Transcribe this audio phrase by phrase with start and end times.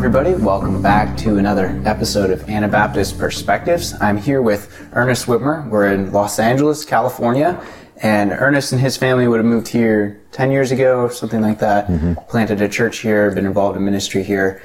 [0.00, 0.32] everybody.
[0.32, 3.92] Welcome back to another episode of Anabaptist Perspectives.
[4.00, 5.68] I'm here with Ernest Whitmer.
[5.68, 7.62] We're in Los Angeles, California,
[8.00, 11.86] and Ernest and his family would have moved here 10 years ago, something like that.
[11.88, 12.14] Mm-hmm.
[12.30, 14.62] Planted a church here, been involved in ministry here.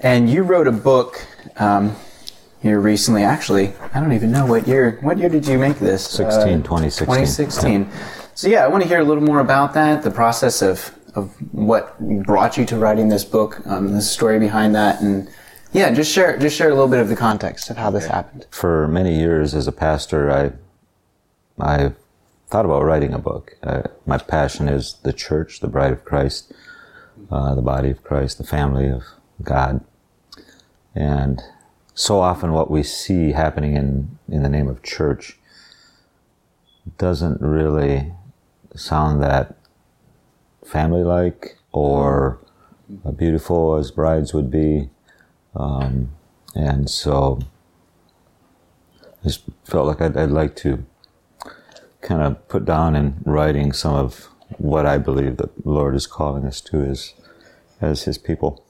[0.00, 1.26] And you wrote a book
[1.56, 1.96] um,
[2.60, 3.22] here recently.
[3.22, 4.98] Actually, I don't even know what year.
[5.00, 6.06] What year did you make this?
[6.08, 7.06] 16, uh, 2016.
[7.06, 7.84] 2016.
[7.84, 8.08] Yeah.
[8.34, 11.32] So yeah, I want to hear a little more about that, the process of of
[11.52, 15.28] what brought you to writing this book, um, the story behind that, and
[15.72, 18.46] yeah, just share just share a little bit of the context of how this happened.
[18.50, 20.52] For many years as a pastor, I
[21.58, 21.92] I
[22.48, 23.56] thought about writing a book.
[23.62, 26.52] Uh, my passion is the church, the bride of Christ,
[27.30, 29.02] uh, the body of Christ, the family of
[29.42, 29.84] God,
[30.94, 31.42] and
[31.94, 35.38] so often what we see happening in in the name of church
[36.98, 38.12] doesn't really
[38.74, 39.56] sound that
[40.64, 42.38] family like or
[43.16, 44.90] beautiful as brides would be.
[45.54, 46.10] Um,
[46.54, 47.40] and so
[49.02, 50.84] I just felt like I'd, I'd like to
[52.00, 56.44] kind of put down in writing some of what I believe the Lord is calling
[56.44, 57.14] us to as,
[57.80, 58.64] as His people.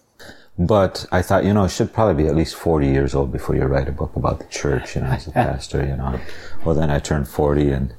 [0.56, 3.56] But I thought, you know, I should probably be at least 40 years old before
[3.56, 6.20] you write a book about the church, you know, as a pastor, you know.
[6.64, 7.94] Well, then I turned 40 and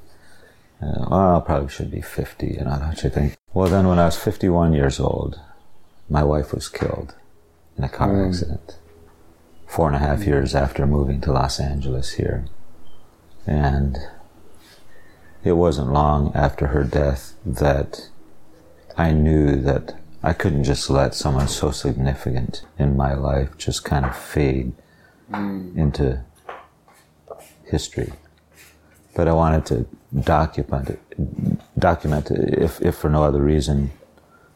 [0.81, 3.37] uh, well, I probably should be 50, you know, don't you think?
[3.53, 5.39] Well, then when I was 51 years old,
[6.09, 7.15] my wife was killed
[7.77, 8.27] in a car mm.
[8.27, 8.77] accident.
[9.67, 12.45] Four and a half years after moving to Los Angeles here.
[13.47, 13.97] And
[15.43, 18.09] it wasn't long after her death that
[18.97, 24.05] I knew that I couldn't just let someone so significant in my life just kind
[24.05, 24.73] of fade
[25.31, 25.75] mm.
[25.77, 26.23] into
[27.65, 28.13] history
[29.15, 29.87] but I wanted to
[30.19, 33.91] document it, document it, if, if for no other reason,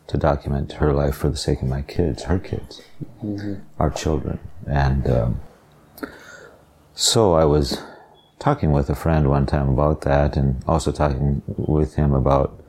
[0.07, 2.81] to document her life for the sake of my kids, her kids,
[3.23, 3.55] mm-hmm.
[3.79, 4.39] our children.
[4.67, 5.41] And um,
[6.93, 7.81] so I was
[8.39, 12.59] talking with a friend one time about that and also talking with him about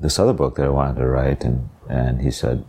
[0.00, 1.44] this other book that I wanted to write.
[1.44, 2.64] And, and he said,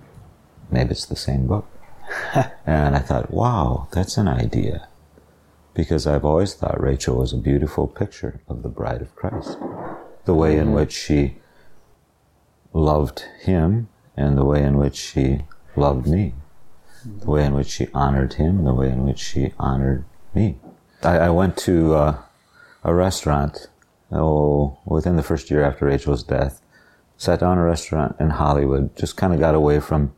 [0.70, 1.66] maybe it's the same book.
[2.66, 4.89] and I thought, wow, that's an idea
[5.74, 9.58] because I've always thought Rachel was a beautiful picture of the bride of Christ.
[10.26, 11.38] The way in which she
[12.74, 15.42] loved him and the way in which she
[15.76, 16.34] loved me.
[17.06, 20.04] The way in which she honored him and the way in which she honored
[20.36, 20.58] me.
[21.02, 22.18] I, I went to uh,
[22.84, 23.68] a restaurant
[24.12, 26.62] oh, within the first year after Rachel's death.
[27.18, 30.14] Sat down a restaurant in Hollywood, just kind of got away from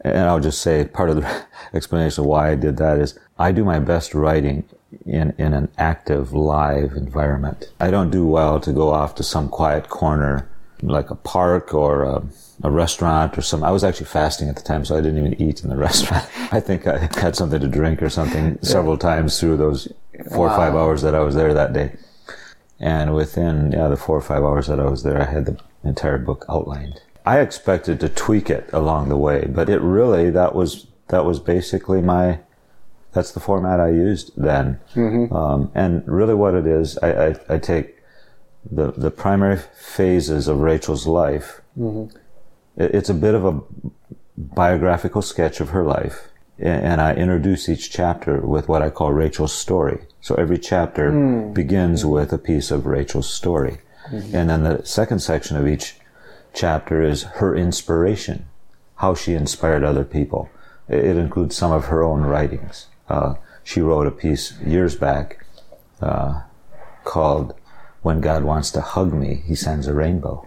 [0.00, 1.44] and I'll just say part of the
[1.74, 4.64] explanation of why I did that is I do my best writing
[5.04, 7.70] in, in an active, live environment.
[7.80, 10.48] I don't do well to go off to some quiet corner,
[10.82, 12.22] like a park or a,
[12.62, 13.62] a restaurant or some.
[13.62, 16.26] I was actually fasting at the time, so I didn't even eat in the restaurant.
[16.52, 19.92] I think I had something to drink or something several times through those
[20.30, 20.54] four wow.
[20.54, 21.92] or five hours that I was there that day.
[22.80, 25.58] And within yeah, the four or five hours that I was there, I had the
[25.82, 27.00] entire book outlined.
[27.26, 31.40] I expected to tweak it along the way, but it really that was that was
[31.40, 32.38] basically my
[33.18, 34.78] that's the format I used then.
[34.94, 35.34] Mm-hmm.
[35.34, 37.96] Um, and really, what it is, I, I, I, take
[38.70, 39.58] the the primary
[39.96, 41.60] phases of Rachel's life.
[41.76, 42.16] Mm-hmm.
[42.76, 43.60] It, it's a bit of a
[44.36, 46.28] biographical sketch of her life,
[46.60, 49.98] and I introduce each chapter with what I call Rachel's story.
[50.20, 51.52] So every chapter mm-hmm.
[51.52, 53.78] begins with a piece of Rachel's story,
[54.12, 54.36] mm-hmm.
[54.36, 55.96] and then the second section of each
[56.54, 58.46] chapter is her inspiration,
[59.02, 60.48] how she inspired other people.
[60.88, 62.86] It includes some of her own writings.
[63.08, 65.44] Uh, she wrote a piece years back
[66.00, 66.42] uh,
[67.04, 67.54] called
[68.02, 70.46] When God Wants to Hug Me, He Sends a Rainbow.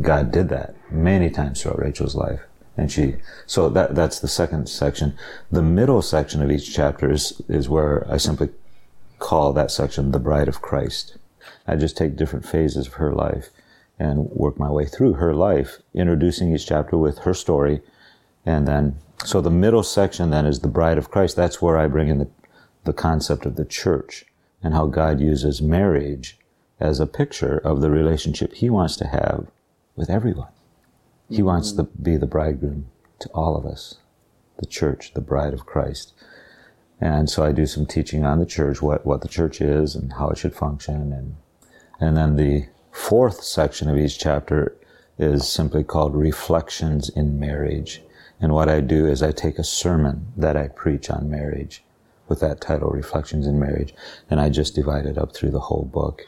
[0.00, 2.40] God did that many times throughout Rachel's life.
[2.76, 5.16] And she, so that, that's the second section.
[5.50, 8.50] The middle section of each chapter is, is where I simply
[9.18, 11.16] call that section the bride of Christ.
[11.66, 13.50] I just take different phases of her life
[13.98, 17.82] and work my way through her life, introducing each chapter with her story
[18.46, 21.36] and then so the middle section then is the bride of Christ.
[21.36, 22.28] That's where I bring in the,
[22.84, 24.24] the concept of the church
[24.62, 26.38] and how God uses marriage
[26.80, 29.48] as a picture of the relationship he wants to have
[29.96, 30.48] with everyone.
[31.28, 31.46] He mm-hmm.
[31.46, 32.86] wants to be the bridegroom
[33.20, 33.96] to all of us,
[34.58, 36.14] the church, the bride of Christ.
[37.00, 40.14] And so I do some teaching on the church, what, what the church is and
[40.14, 41.12] how it should function.
[41.12, 41.36] And,
[42.00, 44.76] and then the fourth section of each chapter
[45.18, 48.02] is simply called Reflections in Marriage.
[48.40, 51.82] And what I do is I take a sermon that I preach on marriage
[52.28, 53.94] with that title, Reflections in Marriage,
[54.30, 56.22] and I just divide it up through the whole book.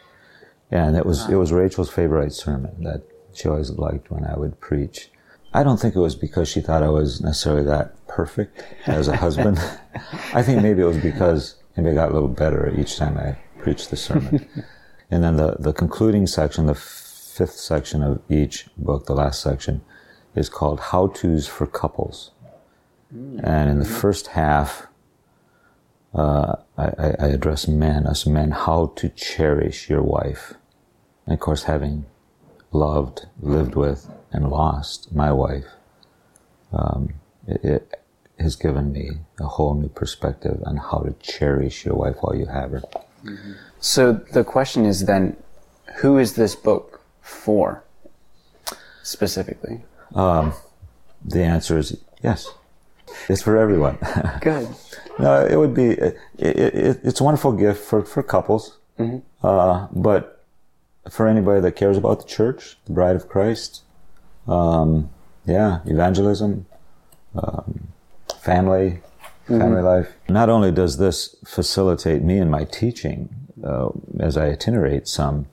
[0.71, 3.03] And it was, it was Rachel's favorite sermon that
[3.35, 5.11] she always liked when I would preach.
[5.53, 9.17] I don't think it was because she thought I was necessarily that perfect as a
[9.17, 9.59] husband.
[10.33, 13.37] I think maybe it was because maybe I got a little better each time I
[13.61, 14.47] preached the sermon.
[15.11, 19.83] and then the, the concluding section, the fifth section of each book, the last section,
[20.35, 22.31] is called How To's for Couples.
[23.12, 24.87] And in the first half,
[26.15, 30.55] uh, I, I address men, us men, how to cherish your wife.
[31.27, 32.06] And of course, having
[32.73, 35.67] loved, lived with, and lost my wife,
[36.73, 37.15] um,
[37.47, 37.94] it, it,
[38.38, 42.47] has given me a whole new perspective on how to cherish your wife while you
[42.47, 42.81] have her.
[43.23, 43.53] Mm-hmm.
[43.81, 45.37] So the question is then,
[45.97, 47.85] who is this book for
[49.03, 49.82] specifically?
[50.15, 50.53] Um,
[51.25, 52.49] the answer is yes.
[53.29, 53.99] It's for everyone.
[54.41, 54.69] Good.
[55.19, 55.91] no, it would be.
[55.91, 59.19] It, it, it's a wonderful gift for for couples, mm-hmm.
[59.47, 60.45] uh, but
[61.09, 63.83] for anybody that cares about the church, the bride of Christ,
[64.47, 65.11] um,
[65.45, 66.67] yeah, evangelism,
[67.35, 67.89] um,
[68.41, 69.01] family,
[69.47, 69.87] family mm-hmm.
[69.87, 70.13] life.
[70.29, 73.29] Not only does this facilitate me in my teaching
[73.65, 75.47] uh, as I itinerate some,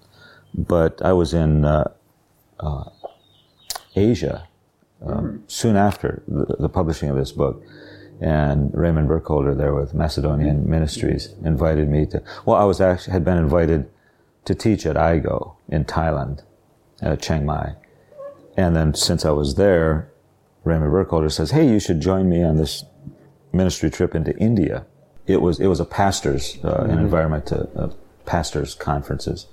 [0.53, 1.91] but I was in uh,
[2.59, 2.89] uh,
[3.97, 4.47] Asia
[5.05, 7.63] um, soon after the, the, publishing of this book.
[8.19, 13.23] And Raymond Burkholder there with Macedonian Ministries invited me to, well, I was actually, had
[13.23, 13.89] been invited
[14.45, 16.43] to teach at IGO in Thailand,
[17.01, 17.75] at Chiang Mai.
[18.55, 20.09] And then since I was there,
[20.63, 22.83] Raymond Burkholder says, hey, you should join me on this
[23.53, 24.85] ministry trip into India.
[25.27, 26.91] It was, it was a pastor's, uh, mm-hmm.
[26.91, 27.89] an environment to uh,
[28.25, 29.47] pastors' conferences.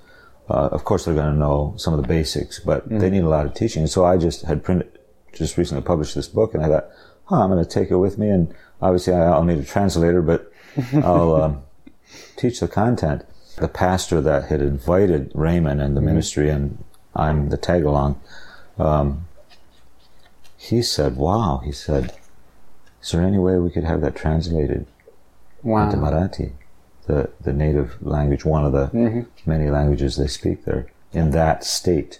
[0.49, 2.99] Uh, of course, they're going to know some of the basics, but mm-hmm.
[2.99, 3.87] they need a lot of teaching.
[3.87, 4.99] So I just had printed,
[5.33, 6.89] just recently published this book, and I thought,
[7.25, 8.29] huh, I'm going to take it with me.
[8.29, 10.51] And obviously, I'll need a translator, but
[10.93, 11.63] I'll um,
[12.35, 13.25] teach the content.
[13.57, 16.07] The pastor that had invited Raymond and the mm-hmm.
[16.07, 16.83] ministry, and
[17.15, 18.19] I'm the tag along,
[18.77, 19.25] um,
[20.57, 22.13] he said, wow, he said,
[23.01, 24.87] is there any way we could have that translated
[25.63, 25.85] wow.
[25.85, 26.53] into Marathi,
[27.07, 29.49] the, the native language, one of the mm-hmm.
[29.49, 32.19] many languages they speak there, in that state?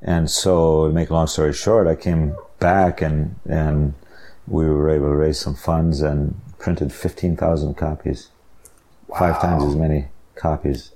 [0.00, 3.94] And so, to make a long story short, I came back and and
[4.46, 8.28] we were able to raise some funds and printed 15,000 copies.
[9.06, 9.18] Wow.
[9.18, 10.92] Five times as many copies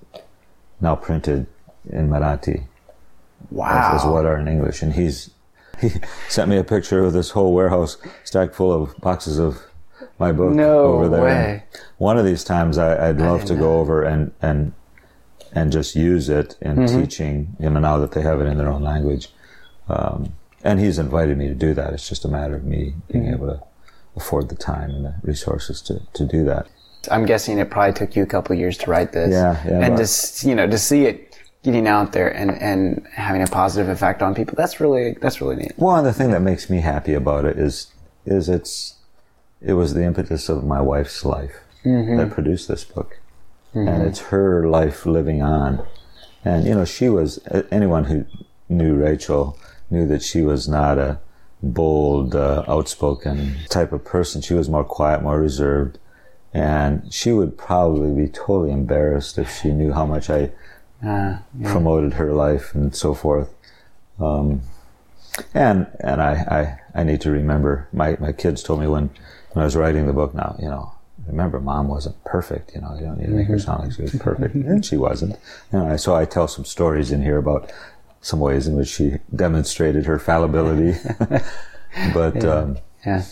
[0.81, 1.47] now printed
[1.91, 2.65] in Marathi.
[3.51, 3.95] Wow.
[3.95, 4.83] As, as what are in English.
[4.83, 5.31] And he's,
[5.81, 5.91] he
[6.29, 9.63] sent me a picture of this whole warehouse stacked full of boxes of
[10.19, 11.23] my book no over there.
[11.23, 11.65] Way.
[11.99, 13.61] One of these times I, would love to know.
[13.61, 14.73] go over and, and,
[15.53, 17.01] and just use it in mm-hmm.
[17.01, 19.29] teaching, you know, now that they have it in their own language.
[19.89, 20.35] Um,
[20.65, 21.93] and he's invited me to do that.
[21.93, 23.35] It's just a matter of me being mm-hmm.
[23.35, 23.63] able to
[24.17, 26.69] afford the time and the resources to, to do that.
[27.11, 29.33] I'm guessing it probably took you a couple years to write this.
[29.33, 29.85] Yeah, yeah.
[29.85, 33.89] And just you know to see it getting out there and, and having a positive
[33.89, 34.55] effect on people.
[34.57, 35.73] That's really that's really neat.
[35.77, 37.89] Well, and the thing that makes me happy about it is
[38.25, 38.97] is it's
[39.65, 42.17] it was the impetus of my wife's life mm-hmm.
[42.17, 43.19] that produced this book,
[43.75, 43.89] mm-hmm.
[43.89, 45.85] and it's her life living on.
[46.45, 47.39] And you know, she was
[47.71, 48.27] anyone who
[48.69, 49.59] knew Rachel
[49.91, 51.21] knew that she was not a
[51.63, 54.43] bold, uh, outspoken type of person.
[54.43, 55.99] She was more quiet, more reserved.
[56.55, 60.51] And she would probably be totally embarrassed if she knew how much I
[61.03, 61.73] uh, yeah.
[61.73, 63.55] promoted her life and so forth.
[64.21, 64.63] Um,
[65.55, 69.11] and and I, I, I need to remember my, my kids told me when,
[69.53, 70.93] when I was writing the book now, you know,
[71.27, 73.65] remember mom wasn't perfect, you know, you don't need to make her mm-hmm.
[73.65, 74.55] sound like she was perfect.
[74.55, 75.39] and she wasn't.
[75.73, 77.73] You know, so I tell some stories in here about
[78.21, 80.99] some ways in which she demonstrated her fallibility.
[82.15, 82.51] but yeah.
[82.51, 83.25] Um, yeah.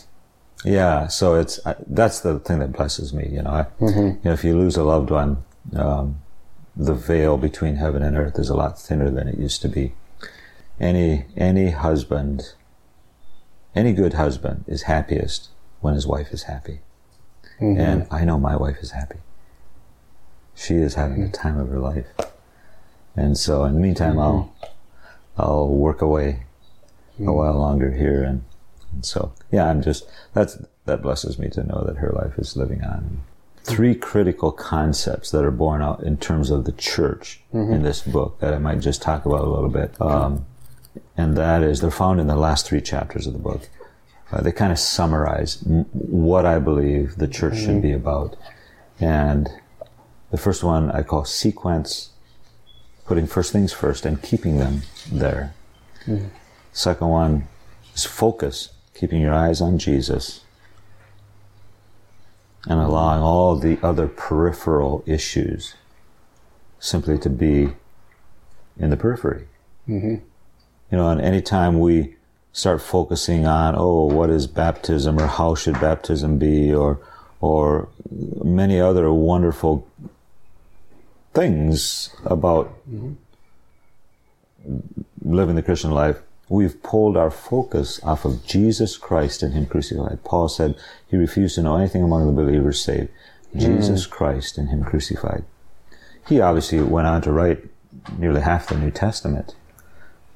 [0.65, 3.29] yeah, so it's that's the thing that blesses me.
[3.31, 4.01] You know, I, mm-hmm.
[4.01, 5.45] you know, if you lose a loved one,
[5.77, 6.21] um,
[6.77, 9.95] the veil between heaven and earth is a lot thinner than it used to be.
[10.81, 12.55] Any any husband,
[13.75, 15.49] any good husband is happiest
[15.81, 16.81] when his wife is happy,
[17.61, 17.79] mm-hmm.
[17.79, 19.19] and I know my wife is happy.
[20.55, 21.31] She is having mm-hmm.
[21.31, 22.07] the time of her life,
[23.15, 25.41] and so in the meantime, I'll mm-hmm.
[25.41, 26.45] I'll work away
[27.27, 28.23] a while longer here.
[28.23, 28.45] And,
[28.93, 32.57] and, so, yeah, I'm just, that's, that blesses me to know that her life is
[32.57, 33.23] living on.
[33.63, 37.73] Three critical concepts that are born out in terms of the church mm-hmm.
[37.73, 40.01] in this book that I might just talk about a little bit.
[40.01, 40.47] Um,
[41.17, 43.69] and that is, they're found in the last three chapters of the book.
[44.33, 47.65] Uh, they kind of summarize m- what I believe the church mm-hmm.
[47.65, 48.37] should be about.
[49.01, 49.49] And
[50.31, 52.11] the first one I call sequence,
[53.07, 55.55] putting first things first and keeping them there.
[56.07, 56.29] Mm-hmm.
[56.73, 57.49] Second one
[57.95, 60.43] is focus, keeping your eyes on Jesus
[62.67, 65.75] and allowing all the other peripheral issues
[66.79, 67.71] simply to be
[68.79, 69.47] in the periphery.
[69.89, 70.17] Mm-hmm.
[70.91, 72.17] You know, and anytime we
[72.53, 76.99] start focusing on, oh, what is baptism or how should baptism be or,
[77.41, 79.87] or many other wonderful
[81.33, 83.13] things about mm-hmm.
[85.23, 86.19] living the Christian life,
[86.49, 90.25] we've pulled our focus off of Jesus Christ and Him crucified.
[90.25, 90.77] Paul said
[91.09, 93.09] he refused to know anything among the believers save
[93.57, 94.07] Jesus.
[94.07, 95.45] Christ and Him crucified.
[96.27, 97.65] He obviously went on to write
[98.19, 99.55] nearly half the New Testament,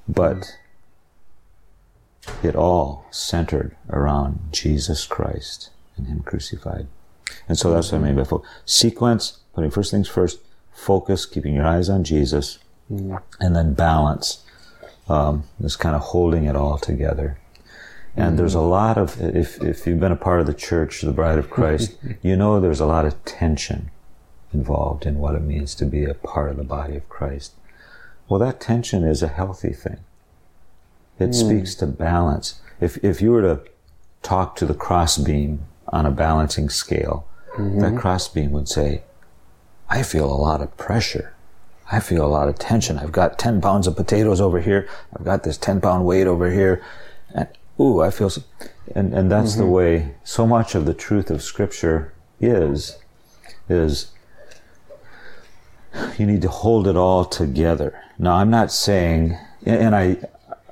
[0.08, 0.58] but
[2.42, 6.86] it all centered around Jesus Christ and Him crucified.
[7.48, 8.48] And so that's what I mean by focus.
[8.64, 10.40] Sequence, putting first things first,
[10.72, 12.58] focus, keeping your eyes on Jesus,
[12.90, 13.20] mm.
[13.40, 14.42] and then balance,
[15.08, 17.38] um, is kind of holding it all together.
[18.16, 18.36] And mm-hmm.
[18.36, 21.38] there's a lot of, if, if you've been a part of the church, the bride
[21.38, 23.90] of Christ, you know there's a lot of tension
[24.52, 27.54] involved in what it means to be a part of the body of Christ.
[28.28, 29.98] Well, that tension is a healthy thing.
[31.18, 31.34] It mm.
[31.34, 32.60] speaks to balance.
[32.80, 33.60] If, if you were to
[34.22, 37.26] talk to the crossbeam on a balancing scale,
[37.56, 37.80] mm-hmm.
[37.80, 39.02] that crossbeam would say,
[39.88, 41.34] I feel a lot of pressure.
[41.92, 42.98] I feel a lot of tension.
[42.98, 44.88] I've got 10 pounds of potatoes over here.
[45.14, 46.82] I've got this 10 pound weight over here.
[47.34, 47.46] And,
[47.78, 48.42] ooh, I feel so.
[48.94, 49.60] And, and that's mm-hmm.
[49.60, 52.96] the way so much of the truth of scripture is,
[53.68, 54.12] is
[56.18, 58.00] you need to hold it all together.
[58.18, 60.18] Now, I'm not saying, and I,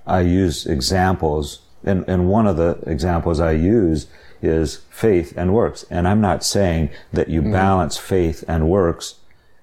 [0.06, 4.06] I use examples, and, and one of the examples I use
[4.40, 5.84] is faith and works.
[5.90, 7.52] And I'm not saying that you mm.
[7.52, 9.16] balance faith and works,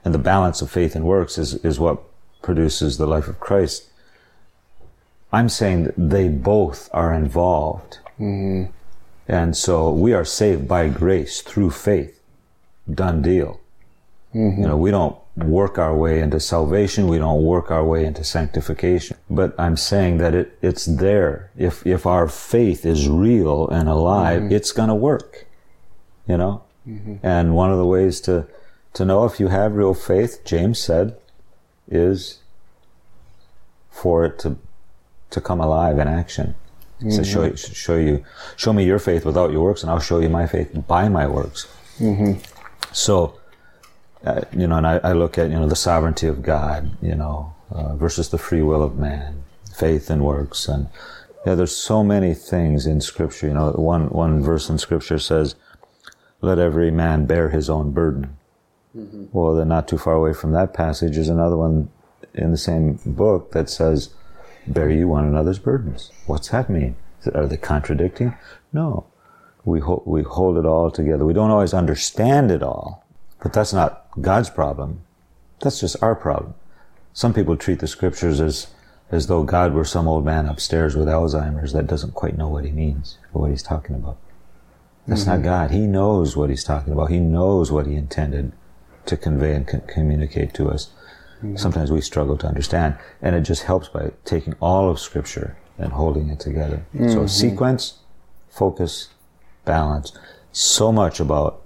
[0.04, 2.02] and the balance of faith and works is, is what
[2.42, 3.88] produces the life of Christ.
[5.32, 8.00] I'm saying that they both are involved.
[8.20, 8.72] Mm-hmm.
[9.28, 12.20] And so we are saved by grace through faith.
[12.92, 13.60] Done deal.
[14.34, 14.62] Mm-hmm.
[14.62, 17.08] You know, we don't work our way into salvation.
[17.08, 19.18] We don't work our way into sanctification.
[19.30, 21.52] But I'm saying that it, it's there.
[21.58, 24.54] If, if our faith is real and alive, mm-hmm.
[24.54, 25.46] it's gonna work.
[26.28, 26.64] You know?
[26.88, 27.16] Mm-hmm.
[27.24, 28.48] And one of the ways to,
[28.94, 31.18] to know if you have real faith, James said,
[31.88, 32.40] is
[33.90, 34.58] for it to,
[35.32, 36.56] to come alive in action.
[37.00, 37.12] Mm-hmm.
[37.12, 40.30] So show, show you, show me your faith without your works and I'll show you
[40.30, 41.68] my faith by my works.
[42.00, 42.42] Mm-hmm.
[42.92, 43.39] So,
[44.26, 47.16] uh, you know, and I, I, look at, you know, the sovereignty of God, you
[47.16, 50.68] know, uh, versus the free will of man, faith and works.
[50.68, 50.90] And
[51.46, 53.48] yeah, there's so many things in scripture.
[53.48, 55.56] You know, one, one verse in scripture says,
[56.42, 58.36] let every man bear his own burden.
[58.96, 59.26] Mm-hmm.
[59.32, 61.90] Well, then not too far away from that passage is another one
[62.34, 64.10] in the same book that says,
[64.68, 66.12] bear you one another's burdens.
[66.26, 66.98] What's that mean?
[67.34, 68.36] Are they contradicting?
[68.74, 69.06] No.
[69.64, 71.26] We, ho- we hold it all together.
[71.26, 73.06] We don't always understand it all
[73.42, 75.02] but that's not God's problem.
[75.62, 76.54] That's just our problem.
[77.14, 78.68] Some people treat the scriptures as,
[79.12, 82.66] as though God were some old man upstairs with Alzheimer's that doesn't quite know what
[82.66, 84.18] he means or what he's talking about.
[85.08, 85.32] That's mm-hmm.
[85.32, 85.72] not God.
[85.72, 87.10] He knows what he's talking about.
[87.10, 88.54] He knows what he intended
[89.06, 90.92] to convey and co- communicate to us.
[91.38, 91.56] Mm-hmm.
[91.56, 95.94] Sometimes we struggle to understand, and it just helps by taking all of Scripture and
[95.94, 96.86] holding it together.
[96.94, 97.12] Mm-hmm.
[97.12, 98.00] So sequence,
[98.50, 99.10] focus,
[99.66, 100.12] balance.
[100.52, 101.64] So much about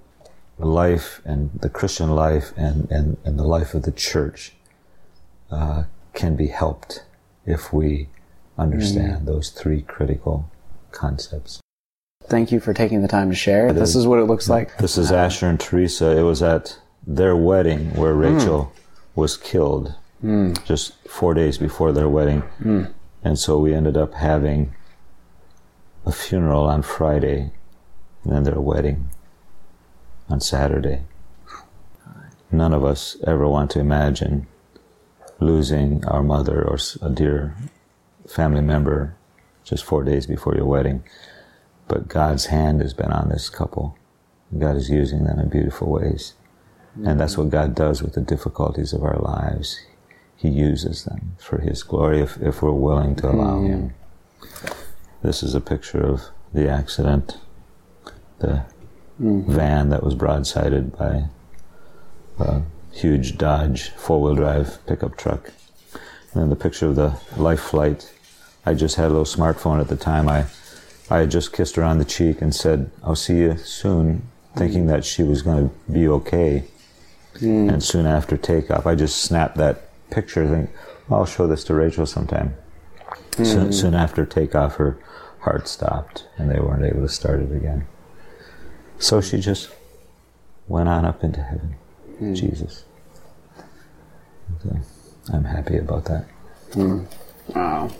[0.58, 4.52] life and the Christian life and, and, and the life of the church
[5.50, 7.04] uh, can be helped
[7.44, 8.08] if we
[8.56, 9.26] understand mm.
[9.26, 10.48] those three critical
[10.92, 11.60] concepts.
[12.26, 13.72] Thank you for taking the time to share.
[13.72, 14.78] This is, is, what it looks like.
[14.78, 16.16] This is Asher and Teresa.
[16.16, 18.38] It was at their wedding where mm.
[18.38, 18.78] Rachel mm.
[19.14, 20.64] was killed mm.
[20.64, 22.42] just four days before their wedding.
[22.62, 22.92] Mm.
[23.22, 24.74] And so we ended up having
[26.06, 27.52] a funeral on Friday
[28.22, 29.10] and then their wedding
[30.28, 31.02] on Saturday.
[32.50, 34.46] None of us ever want to imagine
[35.40, 37.56] losing our mother or a dear
[38.28, 39.16] family member
[39.64, 41.02] just four days before your wedding.
[41.88, 43.98] But God's hand has been on this couple.
[44.56, 46.34] God is using them in beautiful ways.
[46.92, 47.08] Mm-hmm.
[47.08, 49.84] And that's what God does with the difficulties of our lives.
[50.36, 53.72] He uses them for His glory if, if we're willing to allow mm-hmm.
[53.72, 53.94] Him.
[55.22, 57.38] This is a picture of the accident.
[58.38, 58.64] The
[59.20, 59.52] mm-hmm.
[59.52, 61.28] van that was broadsided by
[62.44, 65.52] a huge Dodge four wheel drive pickup truck.
[66.32, 68.12] And then the picture of the life flight.
[68.66, 70.28] I just had a little smartphone at the time.
[70.28, 70.46] I,
[71.10, 74.22] I had just kissed her on the cheek and said, I'll see you soon,
[74.56, 76.64] thinking that she was going to be okay.
[77.34, 77.72] Mm.
[77.72, 80.70] And soon after takeoff, I just snapped that picture, think,
[81.10, 82.54] I'll show this to Rachel sometime.
[83.32, 83.46] Mm.
[83.46, 84.98] Soon, soon after takeoff, her
[85.40, 87.86] heart stopped and they weren't able to start it again.
[88.98, 89.70] So she just
[90.68, 91.74] went on up into heaven,
[92.20, 92.34] mm.
[92.34, 92.84] Jesus.
[94.68, 94.78] Uh,
[95.32, 96.26] I'm happy about that.
[96.72, 97.06] Mm.
[97.54, 97.90] Wow.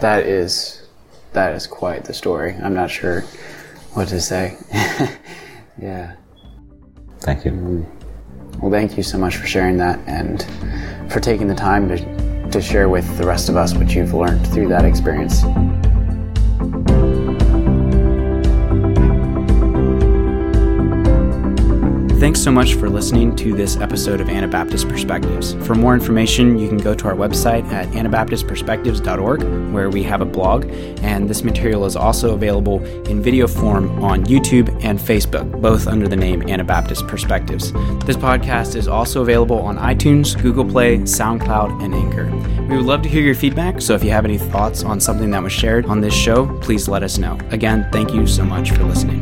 [0.00, 0.86] That is
[1.32, 2.54] that is quite the story.
[2.62, 3.22] I'm not sure
[3.94, 4.56] what to say.
[5.80, 6.16] yeah.
[7.20, 7.86] Thank you.
[8.60, 10.46] Well, thank you so much for sharing that and
[11.10, 14.46] for taking the time to, to share with the rest of us what you've learned
[14.48, 15.42] through that experience.
[22.22, 25.54] Thanks so much for listening to this episode of Anabaptist Perspectives.
[25.66, 30.24] For more information, you can go to our website at anabaptistperspectives.org, where we have a
[30.24, 30.66] blog,
[31.02, 36.06] and this material is also available in video form on YouTube and Facebook, both under
[36.06, 37.72] the name Anabaptist Perspectives.
[38.04, 42.30] This podcast is also available on iTunes, Google Play, SoundCloud, and Anchor.
[42.68, 45.32] We would love to hear your feedback, so if you have any thoughts on something
[45.32, 47.36] that was shared on this show, please let us know.
[47.50, 49.21] Again, thank you so much for listening.